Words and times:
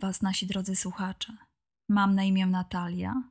Was, 0.00 0.22
nasi 0.22 0.46
drodzy 0.46 0.76
słuchacze. 0.76 1.36
Mam 1.88 2.14
na 2.14 2.24
imię 2.24 2.46
Natalia, 2.46 3.22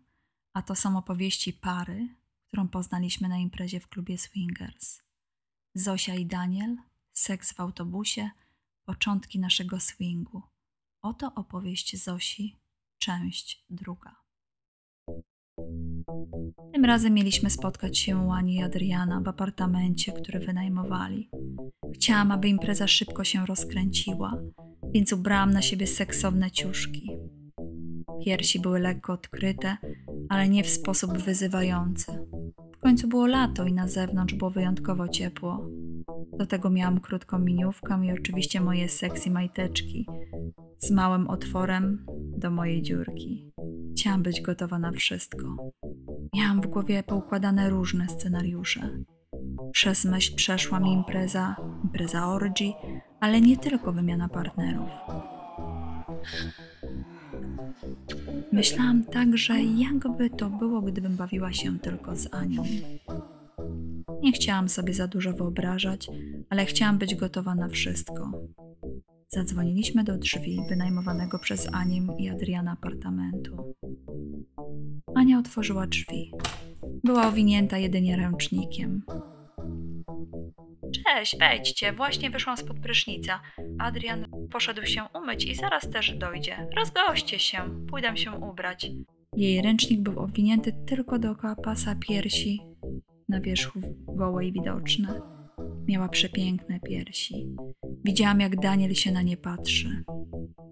a 0.54 0.62
to 0.62 0.76
są 0.76 0.98
opowieści 0.98 1.54
pary, 1.54 2.08
którą 2.48 2.68
poznaliśmy 2.68 3.30
na 3.30 3.38
imprezie 3.38 3.80
w 3.80 3.88
klubie 3.88 4.18
Swingers. 4.18 5.02
Zosia 5.76 6.16
i 6.16 6.26
Daniel, 6.26 6.78
seks 7.14 7.54
w 7.54 7.60
autobusie, 7.60 8.30
początki 8.86 9.40
naszego 9.40 9.80
swingu. 9.80 10.42
Oto 11.04 11.32
opowieść 11.36 12.04
Zosi, 12.04 12.56
część 13.00 13.66
druga. 13.70 14.16
Tym 16.74 16.86
razem 16.86 17.14
mieliśmy 17.14 17.50
spotkać 17.50 17.98
się 17.98 18.18
u 18.18 18.32
Ani 18.32 18.56
i 18.56 18.64
Adriana 18.64 19.22
w 19.22 19.28
apartamencie, 19.28 20.12
który 20.12 20.40
wynajmowali. 20.40 21.30
Chciałam, 21.96 22.32
aby 22.32 22.48
impreza 22.48 22.88
szybko 22.88 23.24
się 23.24 23.46
rozkręciła, 23.46 24.38
więc 24.94 25.14
ubrałam 25.14 25.54
na 25.54 25.62
siebie 25.62 25.88
seksowne 25.88 26.52
ciuszki. 26.52 27.12
Piersi 28.26 28.60
były 28.60 28.80
lekko 28.80 29.14
odkryte, 29.14 29.78
ale 30.30 30.50
nie 30.50 30.64
w 30.64 30.70
sposób 30.70 31.18
wyzywający. 31.18 32.12
W 32.78 32.82
końcu 32.82 33.08
było 33.08 33.28
lato 33.28 33.66
i 33.66 33.74
na 33.74 33.88
zewnątrz 33.88 34.34
było 34.34 34.50
wyjątkowo 34.50 35.08
ciepło. 35.08 35.70
Do 36.38 36.46
tego 36.46 36.70
miałam 36.70 37.00
krótką 37.00 37.40
miniówkę 37.40 38.06
i 38.06 38.12
oczywiście 38.12 38.62
moje 38.62 38.90
sexy 38.90 39.32
majteczki 39.32 40.06
z 40.78 40.92
małym 40.92 41.28
otworem 41.28 42.06
do 42.38 42.52
mojej 42.52 42.82
dziurki. 42.82 43.52
Chciałam 43.92 44.24
być 44.24 44.42
gotowa 44.42 44.80
na 44.80 44.92
wszystko. 44.92 45.72
Miałam 46.36 46.62
w 46.62 46.68
głowie 46.68 47.04
poukładane 47.04 47.70
różne 47.70 48.10
scenariusze. 48.10 48.90
Przez 49.72 50.06
myśl 50.06 50.36
przeszła 50.36 50.80
mi 50.80 50.94
impreza, 50.94 51.56
impreza 51.84 52.28
orgy, 52.28 52.74
ale 53.20 53.42
nie 53.42 53.58
tylko 53.58 53.94
wymiana 53.94 54.30
partnerów. 54.30 54.90
Myślałam 58.52 59.04
także, 59.04 59.64
jakby 59.64 60.30
to 60.30 60.50
było, 60.50 60.82
gdybym 60.82 61.16
bawiła 61.16 61.54
się 61.54 61.80
tylko 61.80 62.16
z 62.16 62.34
Anią. 62.34 62.64
Nie 64.22 64.32
chciałam 64.32 64.70
sobie 64.70 64.94
za 64.94 65.08
dużo 65.08 65.34
wyobrażać, 65.34 66.08
ale 66.50 66.66
chciałam 66.66 66.98
być 66.98 67.16
gotowa 67.16 67.56
na 67.56 67.68
wszystko. 67.68 68.32
Zadzwoniliśmy 69.28 70.04
do 70.04 70.18
drzwi 70.18 70.60
wynajmowanego 70.70 71.40
przez 71.40 71.74
Anię 71.74 72.02
i 72.18 72.30
Adriana 72.30 72.72
apartamentu. 72.72 73.76
Ania 75.16 75.40
otworzyła 75.40 75.88
drzwi. 75.88 76.32
Była 77.04 77.28
owinięta 77.28 77.78
jedynie 77.78 78.16
ręcznikiem. 78.16 79.02
Cześć, 80.92 81.38
wejdźcie, 81.40 81.94
właśnie 81.94 82.30
wyszłam 82.30 82.58
spod 82.58 82.80
prysznica. 82.80 83.42
Adrian 83.80 84.28
poszedł 84.52 84.86
się 84.86 85.02
umyć 85.14 85.46
i 85.46 85.56
zaraz 85.56 85.90
też 85.90 86.18
dojdzie. 86.18 86.68
Rozgoście 86.78 87.40
się, 87.40 87.86
pójdę 87.90 88.18
się 88.18 88.32
ubrać. 88.32 88.92
Jej 89.36 89.62
ręcznik 89.62 90.02
był 90.02 90.20
owinięty 90.20 90.74
tylko 90.88 91.20
dookoła 91.20 91.56
pasa 91.56 91.96
piersi, 91.96 92.62
na 93.30 93.42
wierzchu 93.42 93.80
gołe 94.08 94.46
i 94.46 94.52
widoczne. 94.52 95.22
Miała 95.88 96.10
przepiękne 96.10 96.80
piersi. 96.80 97.56
Widziałam, 98.06 98.40
jak 98.40 98.60
Daniel 98.60 98.94
się 98.94 99.12
na 99.12 99.22
nie 99.22 99.38
patrzy. 99.38 100.04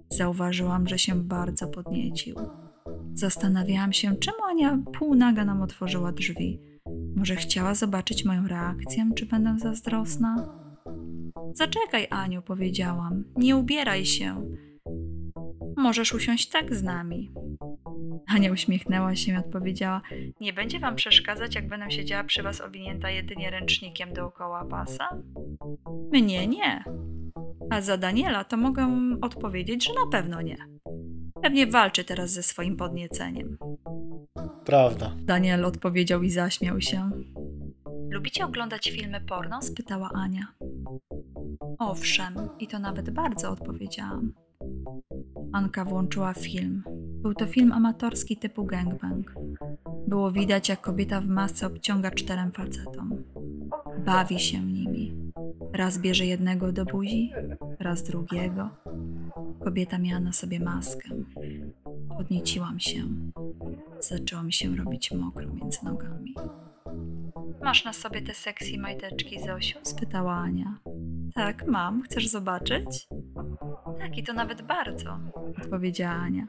Zauważyłam, 0.10 0.88
że 0.88 1.00
się 1.00 1.16
bardzo 1.16 1.68
podniecił. 1.68 2.36
Zastanawiałam 3.14 3.94
się, 3.94 4.16
czemu 4.16 4.38
Ania 4.50 4.80
półnaga 4.94 5.46
nam 5.46 5.62
otworzyła 5.62 6.12
drzwi. 6.12 6.67
Może 7.18 7.36
chciała 7.36 7.74
zobaczyć 7.74 8.26
moją 8.26 8.48
reakcję, 8.48 9.10
czy 9.16 9.26
będę 9.26 9.60
zazdrosna? 9.60 10.50
Zaczekaj, 11.54 12.08
Aniu, 12.10 12.42
powiedziałam. 12.42 13.24
Nie 13.36 13.56
ubieraj 13.56 14.06
się. 14.06 14.42
Możesz 15.78 16.14
usiąść 16.14 16.50
tak 16.50 16.76
z 16.76 16.84
nami. 16.84 17.32
Ania 18.28 18.52
uśmiechnęła 18.52 19.16
się 19.16 19.32
i 19.32 19.38
odpowiedziała: 19.38 20.02
Nie 20.42 20.54
będzie 20.54 20.80
wam 20.80 20.96
przeszkadzać, 20.96 21.56
jak 21.56 21.68
będę 21.68 21.92
siedziała 21.92 22.24
przy 22.24 22.44
was 22.44 22.62
owinięta 22.62 23.10
jedynie 23.10 23.50
ręcznikiem 23.50 24.14
dookoła 24.14 24.66
pasa? 24.66 25.10
Mnie 26.12 26.48
nie. 26.48 26.84
A 27.70 27.82
za 27.82 27.98
Daniela 27.98 28.44
to 28.44 28.58
mogę 28.58 28.88
odpowiedzieć, 29.22 29.88
że 29.88 29.94
na 29.94 30.12
pewno 30.12 30.42
nie. 30.42 30.58
Pewnie 31.44 31.68
walczy 31.68 32.04
teraz 32.04 32.32
ze 32.32 32.44
swoim 32.44 32.78
podnieceniem. 32.78 33.58
Prawda. 34.68 35.12
Daniel 35.22 35.66
odpowiedział 35.66 36.24
i 36.24 36.30
zaśmiał 36.30 36.82
się. 36.82 37.10
Lubicie 38.10 38.46
oglądać 38.46 38.92
filmy 38.92 39.22
porno? 39.22 39.62
spytała 39.62 40.10
Ania. 40.14 40.48
Owszem, 41.80 42.36
i 42.60 42.68
to 42.68 42.80
nawet 42.80 43.10
bardzo 43.10 43.50
odpowiedziałam. 43.50 44.34
Anka 45.54 45.86
włączyła 45.86 46.34
film. 46.34 46.84
Był 47.22 47.34
to 47.34 47.46
film 47.46 47.72
amatorski 47.72 48.38
typu 48.38 48.66
gangbang. 48.66 49.34
Było 50.08 50.32
widać, 50.32 50.70
jak 50.70 50.82
kobieta 50.82 51.22
w 51.22 51.28
masce 51.28 51.68
obciąga 51.68 52.12
czterem 52.12 52.52
facetom. 52.52 53.24
Bawi 54.06 54.40
się 54.40 54.60
nimi. 54.60 55.32
Raz 55.74 55.98
bierze 55.98 56.26
jednego 56.26 56.72
do 56.72 56.86
buzi, 56.86 57.32
raz 57.80 58.04
drugiego. 58.04 58.70
Kobieta 59.64 59.98
miała 59.98 60.20
na 60.20 60.34
sobie 60.34 60.60
maskę. 60.60 61.10
Podnieciłam 62.18 62.80
się. 62.80 63.04
Zaczęło 64.00 64.44
mi 64.44 64.54
się 64.54 64.76
robić 64.76 65.12
mokro 65.12 65.48
między 65.54 65.86
nogami. 65.86 66.36
Masz 67.64 67.86
na 67.86 67.94
sobie 67.94 68.22
te 68.22 68.34
sexy 68.34 68.78
majteczki, 68.78 69.40
Zosiu? 69.40 69.80
spytała 69.84 70.34
Ania. 70.36 70.78
Tak, 71.36 71.68
mam. 71.68 72.02
Chcesz 72.02 72.28
zobaczyć? 72.28 73.08
Tak, 74.00 74.18
i 74.18 74.24
to 74.24 74.34
nawet 74.34 74.62
bardzo, 74.62 75.20
odpowiedziała 75.64 76.14
Ania. 76.16 76.48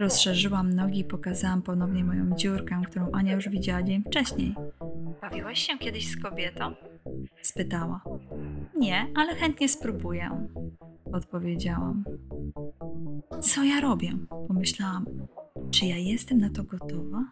Rozszerzyłam 0.00 0.72
nogi 0.74 1.00
i 1.00 1.04
pokazałam 1.04 1.62
ponownie 1.62 2.04
moją 2.04 2.36
dziurkę, 2.36 2.82
którą 2.86 3.10
Ania 3.12 3.34
już 3.34 3.48
widziała 3.48 3.82
dzień 3.82 4.02
wcześniej. 4.06 4.54
Bawiłaś 5.20 5.58
się 5.58 5.78
kiedyś 5.78 6.08
z 6.10 6.22
kobietą? 6.22 6.74
spytała. 7.42 8.00
Nie, 8.76 9.06
ale 9.14 9.34
chętnie 9.34 9.68
spróbuję, 9.68 10.46
odpowiedziałam. 11.12 12.04
Co 13.40 13.64
ja 13.64 13.80
robię? 13.80 14.12
Pomyślałam. 14.48 15.06
Czy 15.72 15.86
ja 15.86 15.96
jestem 15.96 16.38
na 16.38 16.50
to 16.50 16.64
gotowa? 16.64 17.24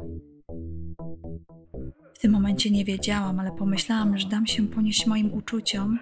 W 2.15 2.19
tym 2.19 2.33
momencie 2.33 2.71
nie 2.71 2.84
wiedziałam, 2.84 3.41
ale 3.41 3.53
pomyślałam, 3.53 4.19
że 4.19 4.28
dam 4.28 4.47
się 4.47 4.69
ponieść 4.69 5.06
moim 5.06 5.34
uczuciom. 5.34 5.99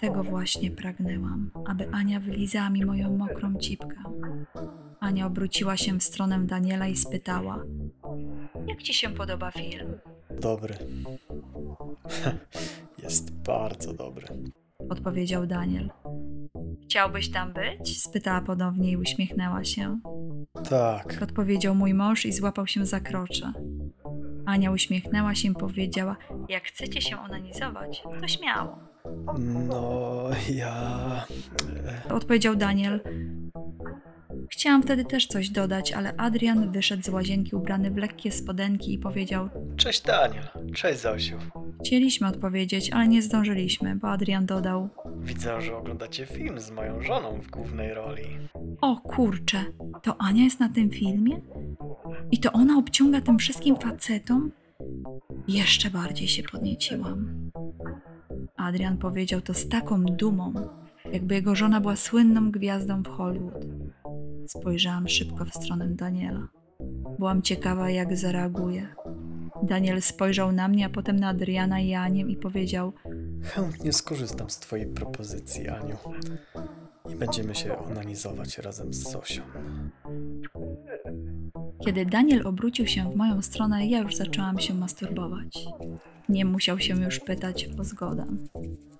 Tego 0.00 0.24
właśnie 0.24 0.70
pragnęłam, 0.70 1.50
aby 1.66 1.88
Ania 1.90 2.20
wylizała 2.20 2.70
mi 2.70 2.84
moją 2.84 3.16
mokrą 3.16 3.54
cipkę. 3.54 3.96
Ania 5.00 5.26
obróciła 5.26 5.76
się 5.76 5.98
w 5.98 6.02
stronę 6.02 6.46
Daniela 6.46 6.88
i 6.88 6.96
spytała: 6.96 7.64
Jak 8.66 8.82
ci 8.82 8.94
się 8.94 9.10
podoba 9.10 9.50
film? 9.50 9.98
Dobry. 10.40 10.74
Jest 13.02 13.30
bardzo 13.34 13.92
dobry. 13.92 14.26
Odpowiedział 14.88 15.46
Daniel. 15.46 15.90
Chciałbyś 16.88 17.28
tam 17.30 17.52
być? 17.52 18.02
spytała 18.02 18.40
ponownie 18.40 18.90
i 18.90 18.96
uśmiechnęła 18.96 19.64
się. 19.64 19.98
Tak. 20.70 21.18
Odpowiedział 21.22 21.74
mój 21.74 21.94
mąż 21.94 22.26
i 22.26 22.32
złapał 22.32 22.66
się 22.66 22.86
za 22.86 23.00
krocze. 23.00 23.52
Ania 24.46 24.70
uśmiechnęła 24.70 25.34
się 25.34 25.48
i 25.48 25.54
powiedziała: 25.54 26.16
Jak 26.48 26.64
chcecie 26.64 27.00
się 27.00 27.18
onanizować, 27.20 28.02
to 28.20 28.28
śmiało. 28.28 28.78
No, 29.68 30.28
ja. 30.54 31.24
e, 32.08 32.14
Odpowiedział 32.14 32.56
Daniel. 32.56 33.00
Chciałam 34.50 34.82
wtedy 34.82 35.04
też 35.04 35.26
coś 35.26 35.50
dodać, 35.50 35.92
ale 35.92 36.16
Adrian 36.16 36.72
wyszedł 36.72 37.02
z 37.02 37.08
łazienki 37.08 37.56
ubrany 37.56 37.90
w 37.90 37.96
lekkie 37.96 38.32
spodenki 38.32 38.94
i 38.94 38.98
powiedział: 38.98 39.48
Cześć 39.76 40.02
Daniel. 40.02 40.44
Cześć 40.74 41.00
Zosiu. 41.00 41.36
Chcieliśmy 41.84 42.28
odpowiedzieć, 42.28 42.92
ale 42.92 43.08
nie 43.08 43.22
zdążyliśmy, 43.22 43.96
bo 43.96 44.08
Adrian 44.10 44.46
dodał: 44.46 44.88
Widzę, 45.26 45.60
że 45.60 45.76
oglądacie 45.76 46.26
film 46.26 46.60
z 46.60 46.70
moją 46.70 47.02
żoną 47.02 47.40
w 47.40 47.50
głównej 47.50 47.94
roli. 47.94 48.22
O 48.80 48.96
kurczę, 48.96 49.64
to 50.02 50.20
Ania 50.20 50.44
jest 50.44 50.60
na 50.60 50.68
tym 50.68 50.90
filmie? 50.90 51.40
I 52.30 52.38
to 52.38 52.52
ona 52.52 52.78
obciąga 52.78 53.20
tym 53.20 53.38
wszystkim 53.38 53.76
facetom? 53.76 54.50
Jeszcze 55.48 55.90
bardziej 55.90 56.28
się 56.28 56.42
podnieciłam. 56.42 57.50
Adrian 58.56 58.98
powiedział 58.98 59.40
to 59.40 59.54
z 59.54 59.68
taką 59.68 60.04
dumą, 60.04 60.52
jakby 61.12 61.34
jego 61.34 61.54
żona 61.54 61.80
była 61.80 61.96
słynną 61.96 62.50
gwiazdą 62.50 63.02
w 63.02 63.08
Hollywood. 63.08 63.64
Spojrzałam 64.46 65.08
szybko 65.08 65.44
w 65.44 65.54
stronę 65.54 65.86
Daniela. 65.88 66.48
Byłam 67.18 67.42
ciekawa, 67.42 67.90
jak 67.90 68.16
zareaguje. 68.16 68.88
Daniel 69.62 70.02
spojrzał 70.02 70.52
na 70.52 70.68
mnie, 70.68 70.86
a 70.86 70.88
potem 70.88 71.16
na 71.16 71.28
Adriana 71.28 71.80
i 71.80 71.94
Anię 71.94 72.22
i 72.22 72.36
powiedział: 72.36 72.92
Chętnie 73.42 73.92
skorzystam 73.92 74.50
z 74.50 74.58
twojej 74.58 74.86
propozycji, 74.86 75.68
Aniu. 75.68 75.96
I 77.12 77.14
będziemy 77.14 77.54
się 77.54 77.78
onanizować 77.78 78.58
razem 78.58 78.94
z 78.94 79.10
Zosią. 79.10 79.42
Kiedy 81.84 82.06
Daniel 82.06 82.46
obrócił 82.46 82.86
się 82.86 83.10
w 83.12 83.16
moją 83.16 83.42
stronę, 83.42 83.86
ja 83.86 83.98
już 83.98 84.16
zaczęłam 84.16 84.58
się 84.58 84.74
masturbować. 84.74 85.64
Nie 86.28 86.44
musiał 86.44 86.78
się 86.78 87.04
już 87.04 87.20
pytać 87.20 87.68
o 87.78 87.84
zgodę. 87.84 88.26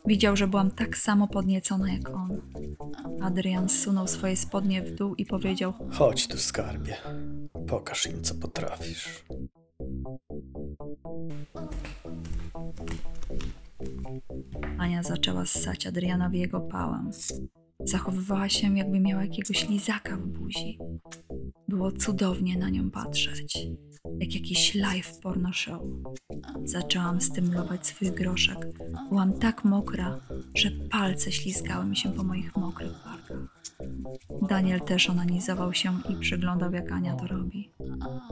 Widział, 0.06 0.37
że 0.37 0.49
byłam 0.49 0.71
tak 0.71 0.97
samo 0.97 1.29
podniecona 1.29 1.93
jak 1.93 2.11
on. 2.11 2.41
Adrian 3.21 3.69
zsunął 3.69 4.06
swoje 4.06 4.37
spodnie 4.37 4.82
w 4.82 4.94
dół 4.94 5.15
i 5.15 5.27
powiedział: 5.27 5.73
Chodź 5.93 6.29
tu, 6.29 6.39
skarbie. 6.39 6.97
Pokaż 7.69 8.06
im, 8.06 8.23
co 8.23 8.35
potrafisz. 8.35 9.25
Ania 14.78 15.02
zaczęła 15.02 15.44
ssać 15.44 15.87
Adrianowi 15.87 16.38
jego 16.38 16.60
pałę. 16.60 17.10
Zachowywała 17.84 18.48
się, 18.48 18.78
jakby 18.78 19.00
miała 19.00 19.25
jakiegoś 19.25 19.69
lizaka 19.69 20.16
w 20.16 20.26
buzi. 20.26 20.78
Było 21.69 21.93
cudownie 21.93 22.58
na 22.58 22.70
nią 22.70 22.90
patrzeć, 22.90 23.58
jak 24.20 24.34
jakiś 24.34 24.75
live 24.75 25.20
porno 25.20 25.52
show. 25.52 25.82
Zaczęłam 26.64 27.20
stymulować 27.20 27.87
swój 27.87 28.12
groszek. 28.12 28.66
Byłam 29.08 29.32
tak 29.32 29.64
mokra, 29.64 30.20
że 30.54 30.70
palce 30.70 31.32
ślizgały 31.32 31.84
mi 31.84 31.96
się 31.96 32.12
po 32.12 32.25
moich 32.25 32.56
mokrych 32.56 32.93
barkach. 32.93 33.62
Daniel 34.48 34.81
też 34.81 35.10
onanizował 35.10 35.75
się 35.75 35.93
i 36.08 36.16
przyglądał, 36.16 36.72
jak 36.72 36.93
Ania 36.93 37.14
to 37.14 37.26
robi. 37.26 37.70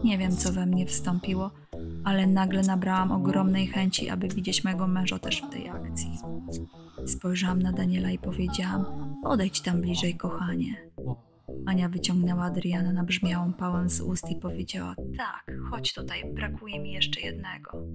Nie 0.04 0.18
wiem, 0.18 0.36
co 0.36 0.52
we 0.52 0.66
mnie 0.66 0.86
wstąpiło, 0.86 1.50
ale 2.04 2.26
nagle 2.26 2.62
nabrałam 2.62 3.12
ogromnej 3.12 3.66
chęci, 3.66 4.10
aby 4.10 4.28
widzieć 4.28 4.64
mego 4.64 4.86
męża 4.86 5.18
też 5.18 5.42
w 5.42 5.50
tej 5.50 5.68
akcji. 5.68 6.18
Spojrzałam 7.06 7.62
na 7.62 7.72
Daniela 7.72 8.10
i 8.10 8.18
powiedziałam: 8.18 8.84
Odejdź 9.24 9.60
tam 9.60 9.80
bliżej, 9.80 10.14
kochanie. 10.14 10.90
Ania 11.66 11.88
wyciągnęła 11.88 12.44
Adriana 12.44 12.92
na 12.92 13.04
brzmiałą 13.04 13.52
pałę 13.52 13.88
z 13.88 14.00
ust 14.00 14.30
i 14.30 14.36
powiedziała: 14.36 14.94
Tak, 15.16 15.56
chodź 15.70 15.94
tutaj, 15.94 16.22
brakuje 16.34 16.80
mi 16.80 16.92
jeszcze 16.92 17.20
jednego. 17.20 17.86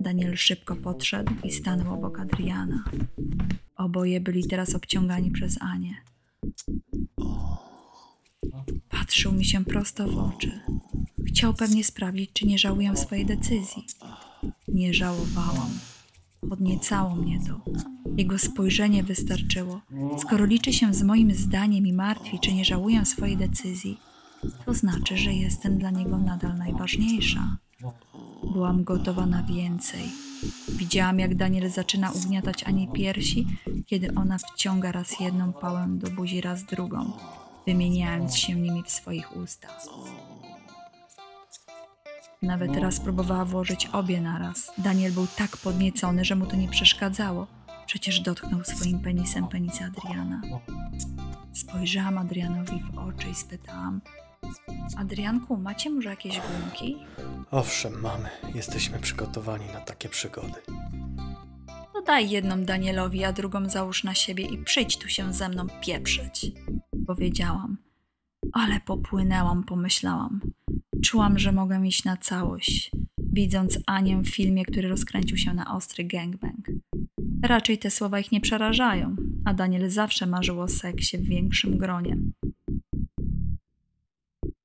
Daniel 0.00 0.36
szybko 0.36 0.76
podszedł 0.76 1.32
i 1.44 1.52
stanął 1.52 1.94
obok 1.94 2.20
Adriana. 2.20 2.84
Oboje 3.76 4.20
byli 4.20 4.48
teraz 4.48 4.74
obciągani 4.74 5.30
przez 5.30 5.62
Anię. 5.62 5.94
Patrzył 8.88 9.32
mi 9.32 9.44
się 9.44 9.64
prosto 9.64 10.08
w 10.08 10.18
oczy. 10.18 10.60
Chciał 11.26 11.54
pewnie 11.54 11.84
sprawdzić, 11.84 12.30
czy 12.32 12.46
nie 12.46 12.58
żałuję 12.58 12.96
swojej 12.96 13.26
decyzji. 13.26 13.86
Nie 14.68 14.94
żałowałam. 14.94 15.70
Podniecało 16.48 17.16
mnie 17.16 17.40
to. 17.46 17.60
Jego 18.16 18.38
spojrzenie 18.38 19.02
wystarczyło. 19.02 19.80
Skoro 20.18 20.44
liczy 20.44 20.72
się 20.72 20.94
z 20.94 21.02
moim 21.02 21.34
zdaniem 21.34 21.86
i 21.86 21.92
martwi, 21.92 22.38
czy 22.40 22.54
nie 22.54 22.64
żałuję 22.64 23.04
swojej 23.04 23.36
decyzji, 23.36 23.98
to 24.66 24.74
znaczy, 24.74 25.16
że 25.16 25.32
jestem 25.32 25.78
dla 25.78 25.90
niego 25.90 26.18
nadal 26.18 26.56
najważniejsza. 26.56 27.56
Byłam 28.52 28.84
gotowa 28.84 29.26
na 29.26 29.42
więcej. 29.42 30.02
Widziałam, 30.68 31.18
jak 31.18 31.34
Daniel 31.34 31.70
zaczyna 31.70 32.10
ugniatać 32.10 32.64
Ani 32.64 32.88
piersi, 32.88 33.46
kiedy 33.86 34.14
ona 34.14 34.38
wciąga 34.38 34.92
raz 34.92 35.20
jedną 35.20 35.52
pałę 35.52 35.86
do 35.88 36.10
buzi, 36.10 36.40
raz 36.40 36.64
drugą, 36.64 37.12
wymieniając 37.66 38.36
się 38.36 38.54
nimi 38.54 38.82
w 38.82 38.90
swoich 38.90 39.36
ustach. 39.36 39.86
Nawet 42.44 42.76
raz 42.76 43.00
próbowała 43.00 43.44
włożyć 43.44 43.86
obie 43.86 44.20
naraz. 44.20 44.72
Daniel 44.78 45.12
był 45.12 45.26
tak 45.26 45.56
podniecony, 45.56 46.24
że 46.24 46.36
mu 46.36 46.46
to 46.46 46.56
nie 46.56 46.68
przeszkadzało. 46.68 47.46
Przecież 47.86 48.20
dotknął 48.20 48.64
swoim 48.64 48.98
penisem 49.00 49.48
penisa 49.48 49.84
Adriana. 49.84 50.40
Spojrzałam 51.52 52.18
Adrianowi 52.18 52.82
w 52.82 52.98
oczy 52.98 53.28
i 53.28 53.34
spytałam: 53.34 54.00
Adrianku, 54.96 55.56
macie 55.56 55.90
może 55.90 56.08
jakieś 56.08 56.40
gumki? 56.40 56.96
Owszem, 57.50 58.00
mamy. 58.00 58.28
Jesteśmy 58.54 58.98
przygotowani 58.98 59.66
na 59.66 59.80
takie 59.80 60.08
przygody. 60.08 60.60
No 61.94 62.02
daj 62.06 62.30
jedną 62.30 62.64
Danielowi, 62.64 63.24
a 63.24 63.32
drugą 63.32 63.68
załóż 63.68 64.04
na 64.04 64.14
siebie 64.14 64.44
i 64.44 64.58
przyjdź 64.58 64.98
tu 64.98 65.08
się 65.08 65.32
ze 65.32 65.48
mną 65.48 65.66
pieprzyć. 65.80 66.52
Powiedziałam. 67.06 67.76
Ale 68.52 68.80
popłynęłam, 68.80 69.64
pomyślałam. 69.64 70.40
Czułam, 71.02 71.38
że 71.38 71.52
mogę 71.52 71.86
iść 71.86 72.04
na 72.04 72.16
całość, 72.16 72.90
widząc 73.18 73.78
Anię 73.86 74.22
w 74.22 74.28
filmie, 74.28 74.64
który 74.64 74.88
rozkręcił 74.88 75.36
się 75.36 75.54
na 75.54 75.76
ostry 75.76 76.04
gangbang. 76.04 76.70
Raczej 77.42 77.78
te 77.78 77.90
słowa 77.90 78.20
ich 78.20 78.32
nie 78.32 78.40
przerażają, 78.40 79.16
a 79.44 79.54
Daniel 79.54 79.90
zawsze 79.90 80.26
marzył 80.26 80.60
o 80.60 80.68
seksie 80.68 81.18
w 81.18 81.28
większym 81.28 81.78
gronie. 81.78 82.16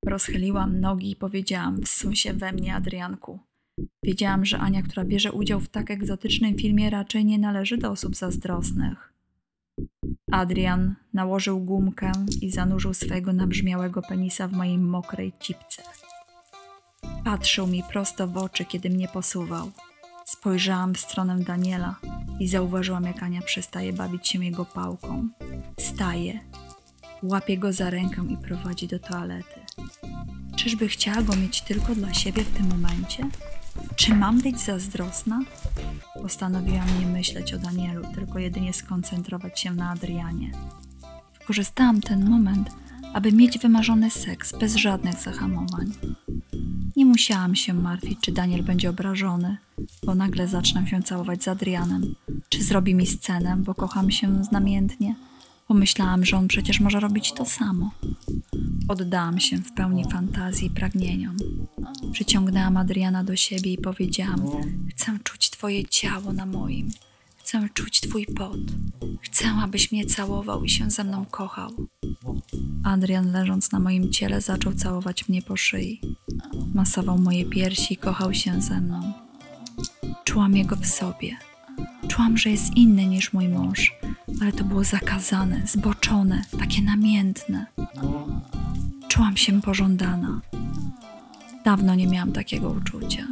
Rozchyliłam 0.06 0.80
nogi 0.80 1.12
i 1.12 1.16
powiedziałam: 1.16 1.82
Wsuń 1.82 2.16
się 2.16 2.34
we 2.34 2.52
mnie, 2.52 2.76
Adrianku. 2.76 3.40
Wiedziałam, 4.04 4.46
że 4.46 4.60
Ania, 4.60 4.82
która 4.82 5.06
bierze 5.06 5.32
udział 5.32 5.60
w 5.60 5.70
tak 5.70 5.92
egzotycznym 5.92 6.58
filmie, 6.58 6.90
raczej 6.90 7.26
nie 7.26 7.40
należy 7.40 7.78
do 7.78 7.92
osób 7.92 8.16
zazdrosnych. 8.16 9.14
Adrian 10.32 10.96
nałożył 11.14 11.60
gumkę 11.60 12.12
i 12.42 12.52
zanurzył 12.52 12.94
swojego 12.94 13.34
nabrzmiałego 13.34 14.02
penisa 14.02 14.48
w 14.48 14.54
mojej 14.54 14.78
mokrej 14.78 15.34
cipce. 15.40 15.84
Patrzył 17.30 17.68
mi 17.68 17.84
prosto 17.84 18.28
w 18.28 18.38
oczy, 18.38 18.66
kiedy 18.66 18.90
mnie 18.90 19.08
posuwał. 19.08 19.72
Spojrzałam 20.26 20.94
w 20.94 21.00
stronę 21.00 21.40
Daniela 21.40 21.96
i 22.40 22.48
zauważyłam, 22.48 23.04
jak 23.04 23.24
Ania 23.24 23.42
przestaje 23.42 23.94
bawić 23.94 24.28
się 24.28 24.46
jego 24.46 24.66
pałką. 24.66 25.28
Wstaje, 25.78 26.40
łapie 27.24 27.58
go 27.58 27.74
za 27.74 27.90
rękę 27.90 28.26
i 28.30 28.38
prowadzi 28.38 28.88
do 28.88 29.00
toalety. 29.00 29.60
Czyżby 30.56 30.88
chciała 30.88 31.22
go 31.22 31.36
mieć 31.36 31.62
tylko 31.62 31.96
dla 31.96 32.14
siebie 32.14 32.44
w 32.44 32.58
tym 32.58 32.68
momencie? 32.68 33.30
Czy 33.96 34.14
mam 34.14 34.42
być 34.42 34.60
zazdrosna? 34.60 35.40
Postanowiłam 36.22 37.00
nie 37.00 37.06
myśleć 37.06 37.54
o 37.54 37.58
Danielu, 37.58 38.06
tylko 38.16 38.40
jedynie 38.40 38.74
skoncentrować 38.74 39.60
się 39.60 39.72
na 39.72 39.90
Adrianie. 39.90 40.52
Wykorzystałam 41.40 42.02
ten 42.02 42.30
moment, 42.30 42.70
aby 43.14 43.32
mieć 43.32 43.60
wymarzony 43.60 44.10
seks 44.10 44.58
bez 44.60 44.76
żadnych 44.76 45.22
zahamowań. 45.22 45.92
Nie 46.96 47.06
musiałam 47.06 47.56
się 47.56 47.74
martwić, 47.74 48.20
czy 48.22 48.32
Daniel 48.32 48.64
będzie 48.64 48.90
obrażony, 48.90 49.58
bo 50.04 50.16
nagle 50.16 50.48
zacznę 50.48 50.88
się 50.88 51.04
całować 51.04 51.44
z 51.44 51.48
Adrianem, 51.48 52.16
czy 52.50 52.64
zrobi 52.64 52.96
mi 52.96 53.08
scenę, 53.08 53.58
bo 53.58 53.76
kocham 53.76 54.12
się 54.12 54.44
znamiętnie. 54.44 55.16
Pomyślałam, 55.68 56.26
że 56.26 56.38
on 56.38 56.48
przecież 56.48 56.80
może 56.80 57.00
robić 57.00 57.34
to 57.34 57.46
samo. 57.46 57.92
Oddałam 58.88 59.40
się 59.40 59.58
w 59.58 59.74
pełni 59.74 60.04
fantazji 60.12 60.68
i 60.68 60.70
pragnieniom. 60.70 61.38
Przyciągnęłam 62.12 62.78
Adriana 62.78 63.24
do 63.24 63.36
siebie 63.36 63.74
i 63.74 63.78
powiedziałam: 63.78 64.42
Chcę 64.90 65.20
czuć 65.24 65.50
Twoje 65.50 65.86
ciało 65.86 66.34
na 66.34 66.46
moim. 66.46 66.92
Chcę 67.50 67.70
czuć 67.74 68.02
Twój 68.02 68.26
pot. 68.26 68.60
Chcę, 69.22 69.46
abyś 69.64 69.92
mnie 69.92 70.06
całował 70.06 70.64
i 70.64 70.70
się 70.70 70.92
ze 70.92 71.04
mną 71.04 71.26
kochał. 71.26 71.70
Adrian, 72.84 73.32
leżąc 73.32 73.72
na 73.72 73.80
moim 73.80 74.12
ciele, 74.12 74.42
zaczął 74.42 74.74
całować 74.74 75.30
mnie 75.30 75.42
po 75.42 75.58
szyi. 75.58 76.02
Masował 76.74 77.18
moje 77.18 77.46
piersi 77.46 77.94
i 77.94 77.98
kochał 77.98 78.34
się 78.34 78.62
ze 78.62 78.82
mną. 78.82 79.14
Czułam 80.24 80.56
jego 80.56 80.76
w 80.76 80.86
sobie. 80.86 81.38
Czułam, 82.08 82.38
że 82.38 82.50
jest 82.50 82.78
inny 82.78 83.06
niż 83.06 83.34
mój 83.34 83.48
mąż, 83.48 83.94
ale 84.42 84.52
to 84.52 84.64
było 84.64 84.84
zakazane, 84.84 85.62
zboczone, 85.68 86.42
takie 86.60 86.82
namiętne. 86.82 87.66
Czułam 89.08 89.38
się 89.38 89.62
pożądana. 89.62 90.42
Dawno 91.66 91.96
nie 91.96 92.08
miałam 92.08 92.32
takiego 92.32 92.70
uczucia. 92.70 93.28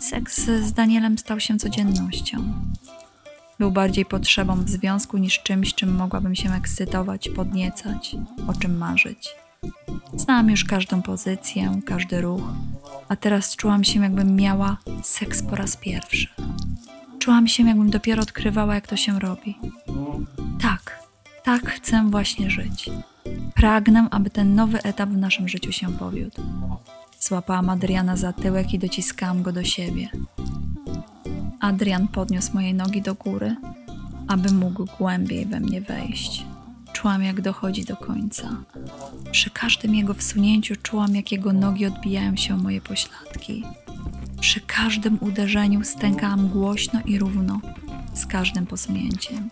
Seks 0.00 0.44
z 0.44 0.72
Danielem 0.72 1.18
stał 1.18 1.40
się 1.40 1.58
codziennością. 1.58 2.54
Był 3.58 3.70
bardziej 3.70 4.04
potrzebą 4.04 4.64
w 4.64 4.70
związku 4.70 5.18
niż 5.18 5.42
czymś, 5.42 5.74
czym 5.74 5.96
mogłabym 5.96 6.34
się 6.34 6.52
ekscytować, 6.52 7.28
podniecać, 7.28 8.16
o 8.48 8.54
czym 8.54 8.78
marzyć. 8.78 9.34
Znałam 10.16 10.50
już 10.50 10.64
każdą 10.64 11.02
pozycję, 11.02 11.80
każdy 11.86 12.20
ruch, 12.20 12.42
a 13.08 13.16
teraz 13.16 13.56
czułam 13.56 13.84
się, 13.84 14.02
jakbym 14.02 14.36
miała 14.36 14.76
seks 15.02 15.42
po 15.42 15.56
raz 15.56 15.76
pierwszy. 15.76 16.28
Czułam 17.18 17.48
się, 17.48 17.62
jakbym 17.62 17.90
dopiero 17.90 18.22
odkrywała, 18.22 18.74
jak 18.74 18.86
to 18.86 18.96
się 18.96 19.20
robi. 19.20 19.58
Tak, 20.60 20.98
tak 21.42 21.70
chcę 21.70 22.10
właśnie 22.10 22.50
żyć. 22.50 22.90
Pragnę, 23.54 24.08
aby 24.10 24.30
ten 24.30 24.54
nowy 24.54 24.82
etap 24.82 25.10
w 25.10 25.16
naszym 25.16 25.48
życiu 25.48 25.72
się 25.72 25.92
powiódł. 25.92 26.42
Złapałam 27.20 27.70
Adriana 27.70 28.16
za 28.16 28.32
tyłek 28.32 28.74
i 28.74 28.78
dociskałam 28.78 29.42
go 29.42 29.52
do 29.52 29.64
siebie. 29.64 30.08
Adrian 31.64 32.08
podniósł 32.08 32.54
moje 32.54 32.74
nogi 32.74 33.02
do 33.02 33.14
góry, 33.14 33.56
aby 34.28 34.52
mógł 34.52 34.86
głębiej 34.98 35.46
we 35.46 35.60
mnie 35.60 35.80
wejść. 35.80 36.44
Czułam, 36.92 37.22
jak 37.22 37.40
dochodzi 37.40 37.84
do 37.84 37.96
końca. 37.96 38.48
Przy 39.30 39.50
każdym 39.50 39.94
jego 39.94 40.14
wsunięciu 40.14 40.74
czułam, 40.82 41.16
jak 41.16 41.32
jego 41.32 41.52
nogi 41.52 41.86
odbijają 41.86 42.36
się 42.36 42.54
o 42.54 42.56
moje 42.56 42.80
pośladki. 42.80 43.64
Przy 44.40 44.60
każdym 44.60 45.18
uderzeniu 45.20 45.84
stękałam 45.84 46.48
głośno 46.48 47.00
i 47.06 47.18
równo, 47.18 47.60
z 48.14 48.26
każdym 48.26 48.66
posunięciem. 48.66 49.50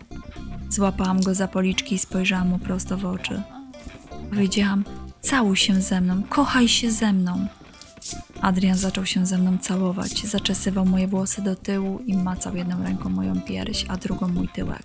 Złapałam 0.71 1.21
go 1.21 1.35
za 1.35 1.49
policzki 1.49 1.95
i 1.95 1.99
spojrzałam 1.99 2.49
mu 2.49 2.59
prosto 2.59 2.99
w 2.99 3.07
oczy. 3.07 3.43
Powiedziałam: 4.31 4.85
Całuj 5.21 5.57
się 5.57 5.81
ze 5.81 6.01
mną, 6.01 6.23
kochaj 6.23 6.69
się 6.69 6.91
ze 6.91 7.13
mną. 7.13 7.47
Adrian 8.43 8.77
zaczął 8.77 9.07
się 9.07 9.27
ze 9.27 9.39
mną 9.39 9.59
całować, 9.59 10.27
zaczesywał 10.27 10.87
moje 10.87 11.09
włosy 11.09 11.43
do 11.43 11.57
tyłu 11.57 11.99
i 12.07 12.17
macał 12.17 12.57
jedną 12.57 12.83
ręką 12.83 13.09
moją 13.09 13.41
pierś, 13.41 13.85
a 13.89 13.97
drugą 13.97 14.29
mój 14.29 14.49
tyłek. 14.49 14.83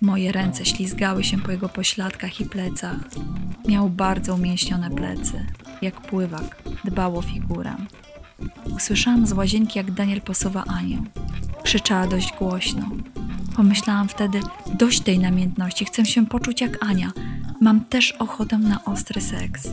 Moje 0.00 0.32
ręce 0.32 0.64
ślizgały 0.64 1.24
się 1.24 1.40
po 1.40 1.50
jego 1.50 1.68
pośladkach 1.68 2.40
i 2.40 2.44
plecach. 2.46 2.96
Miał 3.68 3.90
bardzo 3.90 4.34
umięśnione 4.34 4.90
plecy, 4.90 5.46
jak 5.82 6.00
pływak, 6.00 6.62
dbał 6.84 7.18
o 7.18 7.22
figurę. 7.22 7.76
Usłyszałam 8.76 9.26
z 9.26 9.32
łazienki, 9.32 9.78
jak 9.78 9.90
Daniel 9.90 10.20
posuwa 10.20 10.64
Anię. 10.64 11.02
Krzyczała 11.62 12.06
dość 12.06 12.32
głośno. 12.38 12.88
Pomyślałam 13.56 14.08
wtedy, 14.08 14.40
dość 14.74 15.00
tej 15.00 15.18
namiętności, 15.18 15.84
chcę 15.84 16.06
się 16.06 16.26
poczuć 16.26 16.60
jak 16.60 16.84
Ania. 16.84 17.12
Mam 17.60 17.84
też 17.84 18.12
ochotę 18.12 18.58
na 18.58 18.84
ostry 18.84 19.20
seks. 19.20 19.68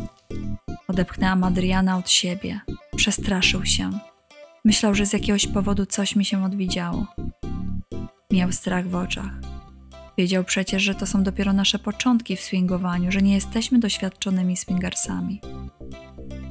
Odepchnęłam 0.99 1.43
Adriana 1.43 1.97
od 1.97 2.09
siebie. 2.09 2.59
Przestraszył 2.95 3.65
się. 3.65 3.89
Myślał, 4.65 4.95
że 4.95 5.05
z 5.05 5.13
jakiegoś 5.13 5.47
powodu 5.47 5.85
coś 5.85 6.15
mi 6.15 6.25
się 6.25 6.43
odwidziało. 6.43 7.05
Miał 8.31 8.51
strach 8.51 8.87
w 8.87 8.95
oczach. 8.95 9.31
Wiedział 10.17 10.43
przecież, 10.43 10.83
że 10.83 10.95
to 10.95 11.05
są 11.05 11.23
dopiero 11.23 11.53
nasze 11.53 11.79
początki 11.79 12.35
w 12.35 12.41
swingowaniu, 12.41 13.11
że 13.11 13.21
nie 13.21 13.33
jesteśmy 13.33 13.79
doświadczonymi 13.79 14.57
swingersami. 14.57 15.41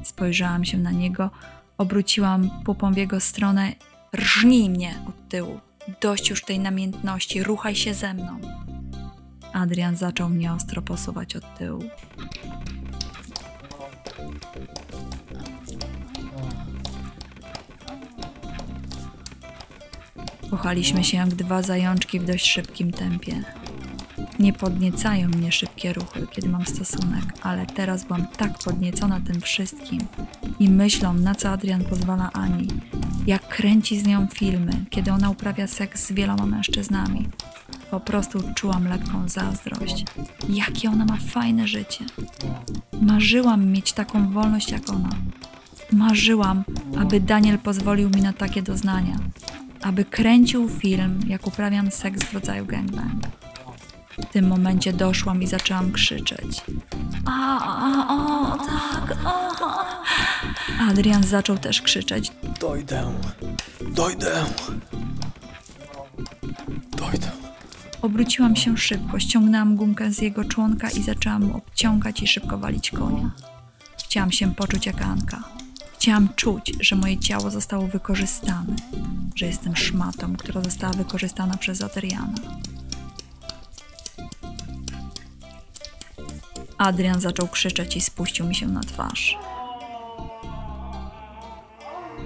Spojrzałam 0.03 0.65
się 0.65 0.77
na 0.77 0.91
niego, 0.91 1.29
obróciłam 1.77 2.49
pupą 2.65 2.93
w 2.93 2.97
jego 2.97 3.19
stronę. 3.19 3.73
Rżnij 4.15 4.69
mnie 4.69 4.95
od 5.09 5.29
tyłu. 5.29 5.59
Dość 6.01 6.29
już 6.29 6.43
tej 6.43 6.59
namiętności, 6.59 7.43
ruchaj 7.43 7.75
się 7.75 7.93
ze 7.93 8.13
mną. 8.13 8.39
Adrian 9.53 9.95
zaczął 9.95 10.29
mnie 10.29 10.53
ostro 10.53 10.81
posuwać 10.81 11.35
od 11.35 11.57
tyłu. 11.57 11.83
Kochaliśmy 20.51 21.03
się 21.03 21.17
jak 21.17 21.29
dwa 21.29 21.61
zajączki 21.61 22.19
w 22.19 22.25
dość 22.25 22.45
szybkim 22.45 22.91
tempie. 22.91 23.43
Nie 24.39 24.53
podniecają 24.53 25.27
mnie 25.27 25.51
szybkie 25.51 25.93
ruchy, 25.93 26.27
kiedy 26.31 26.49
mam 26.49 26.65
stosunek, 26.65 27.23
ale 27.41 27.65
teraz 27.65 28.05
byłam 28.05 28.27
tak 28.27 28.57
podniecona 28.57 29.21
tym 29.21 29.41
wszystkim 29.41 29.99
i 30.59 30.69
myślą, 30.69 31.13
na 31.13 31.35
co 31.35 31.49
Adrian 31.49 31.83
pozwala 31.83 32.29
Ani, 32.33 32.67
jak 33.27 33.47
kręci 33.47 33.99
z 33.99 34.07
nią 34.07 34.27
filmy, 34.33 34.71
kiedy 34.89 35.11
ona 35.11 35.29
uprawia 35.29 35.67
seks 35.67 36.07
z 36.07 36.11
wieloma 36.11 36.45
mężczyznami. 36.45 37.27
Po 37.91 37.99
prostu 37.99 38.39
czułam 38.55 38.87
lekką 38.87 39.29
zazdrość. 39.29 40.05
Jakie 40.49 40.89
ona 40.89 41.05
ma 41.05 41.17
fajne 41.17 41.67
życie. 41.67 42.05
Marzyłam 43.01 43.65
mieć 43.65 43.93
taką 43.93 44.31
wolność 44.31 44.71
jak 44.71 44.89
ona. 44.89 45.09
Marzyłam, 45.91 46.63
aby 46.99 47.19
Daniel 47.19 47.59
pozwolił 47.59 48.09
mi 48.09 48.21
na 48.21 48.33
takie 48.33 48.61
doznania. 48.61 49.15
Aby 49.81 50.05
kręcił 50.05 50.69
film, 50.69 51.19
jak 51.27 51.47
uprawiam 51.47 51.91
seks 51.91 52.23
w 52.23 52.33
rodzaju 52.33 52.65
gangbang. 52.65 53.27
W 54.17 54.25
tym 54.25 54.47
momencie 54.47 54.93
doszłam 54.93 55.41
i 55.41 55.47
zaczęłam 55.47 55.91
krzyczeć. 55.91 56.61
A, 57.25 57.59
a, 57.59 58.07
o, 58.15 58.57
tak, 58.57 59.17
o. 59.25 59.49
Adrian 60.89 61.23
zaczął 61.23 61.57
też 61.57 61.81
krzyczeć. 61.81 62.31
Dojdę. 62.59 63.11
Dojdę. 63.95 64.45
Dojdę. 66.97 67.38
Obróciłam 68.01 68.55
się 68.55 68.77
szybko, 68.77 69.19
ściągnęłam 69.19 69.75
gumkę 69.75 70.11
z 70.11 70.21
jego 70.21 70.45
członka 70.45 70.89
i 70.89 71.03
zaczęłam 71.03 71.43
mu 71.43 71.57
obciągać 71.57 72.21
i 72.21 72.27
szybko 72.27 72.57
walić 72.57 72.91
konia. 72.91 73.31
Chciałam 73.97 74.31
się 74.31 74.55
poczuć 74.55 74.85
jak 74.85 75.01
Anka. 75.01 75.43
Chciałam 75.93 76.29
czuć, 76.35 76.73
że 76.79 76.95
moje 76.95 77.17
ciało 77.17 77.51
zostało 77.51 77.87
wykorzystane, 77.87 78.75
że 79.35 79.45
jestem 79.45 79.75
szmatą, 79.75 80.35
która 80.35 80.61
została 80.61 80.93
wykorzystana 80.93 81.57
przez 81.57 81.81
Adriana. 81.81 82.33
Adrian 86.77 87.21
zaczął 87.21 87.47
krzyczeć 87.47 87.97
i 87.97 88.01
spuścił 88.01 88.47
mi 88.47 88.55
się 88.55 88.67
na 88.67 88.81
twarz. 88.81 89.37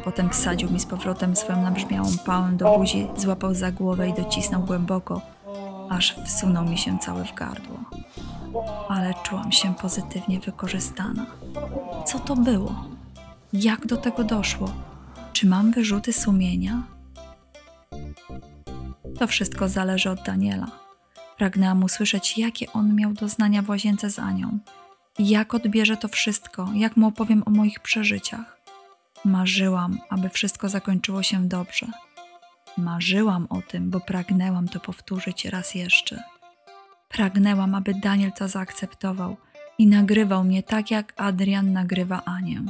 Potem 0.04 0.30
wsadził 0.30 0.72
mi 0.72 0.80
z 0.80 0.86
powrotem 0.86 1.36
swoją 1.36 1.62
nabrzmiałą 1.62 2.18
pałę 2.26 2.52
do 2.52 2.78
buzi, 2.78 3.08
złapał 3.18 3.54
za 3.54 3.72
głowę 3.72 4.10
i 4.10 4.14
docisnął 4.14 4.62
głęboko, 4.62 5.33
aż 5.94 6.16
wsunął 6.26 6.66
mi 6.66 6.78
się 6.78 7.00
cały 7.00 7.26
w 7.26 7.34
gardło. 7.34 7.80
Ale 8.90 9.14
czułam 9.24 9.52
się 9.52 9.76
pozytywnie 9.76 10.40
wykorzystana. 10.40 11.26
Co 12.06 12.20
to 12.20 12.36
było? 12.36 12.86
Jak 13.54 13.86
do 13.86 13.98
tego 13.98 14.24
doszło? 14.24 14.72
Czy 15.34 15.48
mam 15.48 15.72
wyrzuty 15.72 16.14
sumienia? 16.14 16.84
To 19.20 19.28
wszystko 19.28 19.70
zależy 19.70 20.10
od 20.10 20.24
Daniela. 20.24 20.68
Pragnęłam 21.38 21.84
usłyszeć, 21.84 22.38
jakie 22.38 22.74
on 22.74 22.96
miał 22.96 23.14
doznania 23.14 23.62
w 23.62 23.70
łazience 23.70 24.10
z 24.10 24.20
Anią. 24.20 24.60
Jak 25.20 25.54
odbierze 25.54 25.98
to 25.98 26.08
wszystko, 26.08 26.70
jak 26.76 26.98
mu 26.98 27.08
opowiem 27.08 27.44
o 27.46 27.50
moich 27.50 27.80
przeżyciach. 27.80 28.58
Marzyłam, 29.26 29.98
aby 30.10 30.30
wszystko 30.30 30.70
zakończyło 30.70 31.24
się 31.24 31.48
dobrze. 31.48 31.88
Marzyłam 32.78 33.48
o 33.50 33.62
tym, 33.62 33.90
bo 33.90 34.00
pragnęłam 34.00 34.68
to 34.68 34.80
powtórzyć 34.80 35.46
raz 35.46 35.76
jeszcze. 35.76 36.24
Pragnęłam, 37.10 37.76
aby 37.76 37.94
Daniel 37.94 38.32
to 38.32 38.48
zaakceptował 38.48 39.38
i 39.78 39.88
nagrywał 39.88 40.44
mnie 40.44 40.64
tak, 40.64 40.92
jak 40.92 41.14
Adrian 41.18 41.74
nagrywa 41.74 42.22
Anię. 42.26 42.64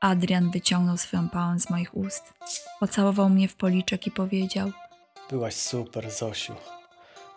Adrian 0.00 0.50
wyciągnął 0.50 0.96
swoją 0.96 1.28
pałę 1.28 1.60
z 1.60 1.70
moich 1.70 1.96
ust, 1.96 2.34
pocałował 2.80 3.28
mnie 3.28 3.48
w 3.48 3.54
policzek 3.56 4.06
i 4.06 4.10
powiedział: 4.10 4.72
Byłaś 5.30 5.54
super, 5.54 6.10
Zosiu. 6.10 6.54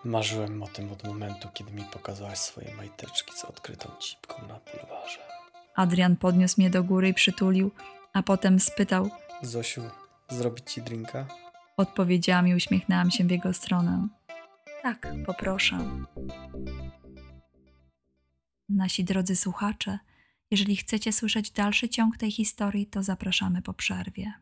Marzyłem 0.04 0.64
o 0.64 0.68
tym 0.68 0.92
od 0.92 1.04
momentu, 1.04 1.48
kiedy 1.54 1.72
mi 1.72 1.84
pokazałaś 1.84 2.38
swoje 2.38 2.76
majteczki 2.76 3.34
z 3.38 3.46
odkrytą 3.46 3.90
cipką 4.00 4.36
na 4.48 4.60
bulwarze. 4.72 5.20
Adrian 5.76 6.16
podniósł 6.16 6.56
mnie 6.58 6.70
do 6.70 6.84
góry 6.84 7.10
i 7.10 7.14
przytulił, 7.14 7.72
a 8.14 8.24
potem 8.24 8.60
spytał: 8.60 9.10
Zosiu, 9.42 9.82
zrobić 10.30 10.72
ci 10.72 10.82
drinka? 10.82 11.45
Odpowiedziałam 11.78 12.48
i 12.48 12.56
uśmiechnęłam 12.56 13.12
się 13.12 13.24
w 13.24 13.32
jego 13.32 13.54
stronę. 13.54 14.08
Tak, 14.84 15.08
poproszę. 15.26 15.80
Nasi 18.70 19.04
drodzy 19.04 19.36
słuchacze, 19.36 20.00
jeżeli 20.52 20.76
chcecie 20.76 21.14
słyszeć 21.14 21.52
dalszy 21.52 21.90
ciąg 21.90 22.18
tej 22.18 22.32
historii, 22.32 22.86
to 22.86 23.04
zapraszamy 23.04 23.62
po 23.62 23.74
przerwie. 23.74 24.34